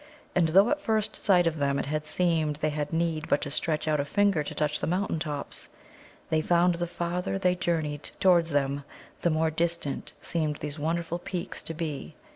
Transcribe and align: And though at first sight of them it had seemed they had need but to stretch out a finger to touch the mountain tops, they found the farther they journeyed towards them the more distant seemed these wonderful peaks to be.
And 0.33 0.47
though 0.47 0.71
at 0.71 0.81
first 0.81 1.15
sight 1.15 1.45
of 1.45 1.57
them 1.57 1.77
it 1.77 1.85
had 1.85 2.07
seemed 2.07 2.55
they 2.55 2.71
had 2.71 2.91
need 2.91 3.27
but 3.27 3.39
to 3.41 3.51
stretch 3.51 3.87
out 3.87 3.99
a 3.99 4.03
finger 4.05 4.43
to 4.43 4.55
touch 4.55 4.79
the 4.79 4.87
mountain 4.87 5.19
tops, 5.19 5.69
they 6.31 6.41
found 6.41 6.73
the 6.73 6.87
farther 6.87 7.37
they 7.37 7.53
journeyed 7.53 8.09
towards 8.19 8.49
them 8.49 8.83
the 9.21 9.29
more 9.29 9.51
distant 9.51 10.13
seemed 10.19 10.57
these 10.57 10.79
wonderful 10.79 11.19
peaks 11.19 11.61
to 11.61 11.75
be. 11.75 12.15